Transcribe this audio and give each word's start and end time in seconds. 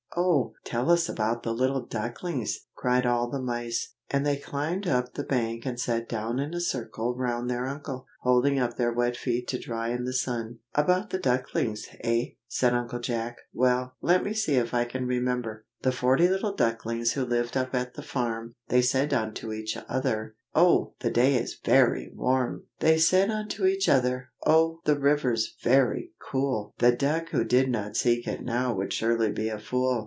"Oh! 0.17 0.51
tell 0.65 0.91
us 0.91 1.07
about 1.07 1.43
the 1.43 1.53
little 1.53 1.85
ducklings!" 1.85 2.67
cried 2.75 3.05
all 3.05 3.29
the 3.29 3.39
mice. 3.41 3.93
And 4.09 4.25
they 4.25 4.35
climbed 4.35 4.85
up 4.85 5.13
the 5.13 5.23
bank 5.23 5.65
and 5.65 5.79
sat 5.79 6.09
down 6.09 6.37
in 6.37 6.53
a 6.53 6.59
circle 6.59 7.15
round 7.15 7.49
their 7.49 7.65
uncle, 7.65 8.07
holding 8.19 8.59
up 8.59 8.75
their 8.75 8.91
wet 8.91 9.15
feet 9.15 9.47
to 9.47 9.57
dry 9.57 9.87
in 9.87 10.03
the 10.03 10.11
sun. 10.11 10.59
"About 10.75 11.11
the 11.11 11.17
ducklings, 11.17 11.87
eh?" 12.01 12.31
said 12.49 12.73
Uncle 12.73 12.99
Jack, 12.99 13.37
"well, 13.53 13.95
let 14.01 14.21
me 14.21 14.33
see 14.33 14.55
if 14.55 14.73
I 14.73 14.83
can 14.83 15.07
remember." 15.07 15.65
The 15.81 15.93
forty 15.93 16.27
little 16.27 16.53
ducklings 16.53 17.13
who 17.13 17.23
lived 17.23 17.55
up 17.55 17.73
at 17.73 17.93
the 17.93 18.03
farm, 18.03 18.55
They 18.67 18.81
said 18.81 19.13
unto 19.13 19.53
each 19.53 19.77
other, 19.87 20.35
"oh! 20.53 20.93
the 20.99 21.09
day 21.09 21.35
is 21.37 21.57
very 21.63 22.11
warm!" 22.13 22.65
They 22.79 22.97
said 22.97 23.29
unto 23.31 23.65
each 23.65 23.87
other, 23.87 24.31
"oh! 24.45 24.81
the 24.83 24.99
river's 24.99 25.55
very 25.63 26.11
cool! 26.19 26.73
The 26.79 26.91
duck 26.91 27.29
who 27.29 27.45
did 27.45 27.69
not 27.71 27.95
seek 27.95 28.27
it 28.27 28.43
now 28.43 28.73
would 28.73 28.91
surely 28.91 29.31
be 29.31 29.47
a 29.47 29.57
fool!" 29.57 29.99